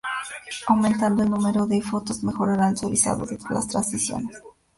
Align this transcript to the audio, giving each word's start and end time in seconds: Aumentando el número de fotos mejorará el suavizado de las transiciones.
Aumentando 0.65 1.21
el 1.21 1.29
número 1.29 1.67
de 1.67 1.79
fotos 1.79 2.23
mejorará 2.23 2.69
el 2.69 2.75
suavizado 2.75 3.23
de 3.27 3.37
las 3.51 3.67
transiciones. 3.67 4.35